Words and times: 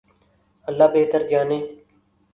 اللہ 0.67 0.87
بہتر 0.93 1.21
جانے۔ 1.29 1.59